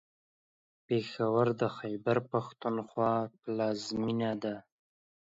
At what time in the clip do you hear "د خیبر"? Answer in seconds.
1.61-2.17